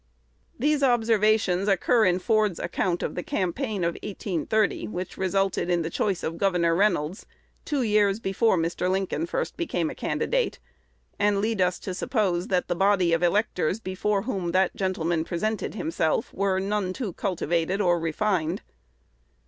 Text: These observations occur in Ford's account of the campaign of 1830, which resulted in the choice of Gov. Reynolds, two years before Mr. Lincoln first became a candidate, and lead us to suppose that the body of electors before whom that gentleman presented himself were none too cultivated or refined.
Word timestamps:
These 0.57 0.81
observations 0.81 1.67
occur 1.67 2.05
in 2.05 2.17
Ford's 2.17 2.57
account 2.57 3.03
of 3.03 3.13
the 3.13 3.21
campaign 3.21 3.83
of 3.83 3.93
1830, 4.01 4.87
which 4.87 5.15
resulted 5.15 5.69
in 5.69 5.83
the 5.83 5.91
choice 5.91 6.23
of 6.23 6.37
Gov. 6.37 6.55
Reynolds, 6.75 7.27
two 7.65 7.83
years 7.83 8.19
before 8.19 8.57
Mr. 8.57 8.89
Lincoln 8.89 9.27
first 9.27 9.55
became 9.57 9.91
a 9.91 9.93
candidate, 9.93 10.57
and 11.19 11.39
lead 11.39 11.61
us 11.61 11.77
to 11.77 11.93
suppose 11.93 12.47
that 12.47 12.67
the 12.67 12.73
body 12.75 13.13
of 13.13 13.21
electors 13.21 13.79
before 13.79 14.23
whom 14.23 14.53
that 14.53 14.75
gentleman 14.75 15.23
presented 15.23 15.75
himself 15.75 16.33
were 16.33 16.57
none 16.59 16.93
too 16.93 17.13
cultivated 17.13 17.79
or 17.79 17.99
refined. 17.99 18.63